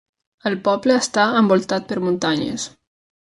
El 0.49 0.55
poble 0.67 0.95
està 1.01 1.27
envoltat 1.43 1.87
per 1.91 1.99
muntanyes. 2.09 2.69